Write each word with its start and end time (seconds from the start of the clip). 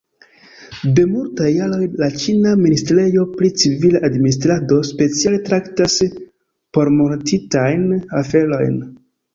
De 0.99 1.03
multaj 1.09 1.49
jaroj 1.51 1.81
la 2.03 2.09
ĉina 2.23 2.55
ministrejo 2.63 3.27
pri 3.35 3.51
civila 3.65 4.03
administrado 4.11 4.81
speciale 4.93 5.45
traktas 5.51 6.01
pormortintajn 6.79 7.89
aferojn. 8.25 8.87